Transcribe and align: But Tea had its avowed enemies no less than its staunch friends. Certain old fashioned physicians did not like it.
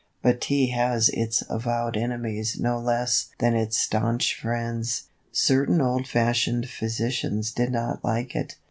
But 0.23 0.41
Tea 0.41 0.69
had 0.71 1.03
its 1.13 1.43
avowed 1.47 1.95
enemies 1.95 2.59
no 2.59 2.79
less 2.79 3.27
than 3.37 3.53
its 3.55 3.77
staunch 3.77 4.33
friends. 4.33 5.03
Certain 5.31 5.79
old 5.79 6.07
fashioned 6.07 6.67
physicians 6.71 7.51
did 7.51 7.71
not 7.71 8.03
like 8.03 8.35
it. 8.35 8.55